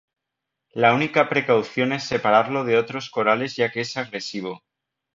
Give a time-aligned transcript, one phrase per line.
[0.73, 4.63] La única precaución es separarlo de otros corales ya que es agresivo.